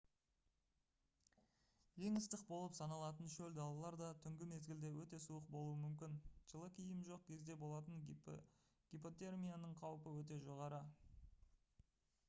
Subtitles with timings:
[2.05, 6.17] ең ыстық болып саналатын шөл далалар да түнгі мезгілде өте суық болуы мүмкін
[6.53, 8.03] жылы киім жоқ кезде болатын
[8.97, 10.81] гипотермияның қаупі өте жоғары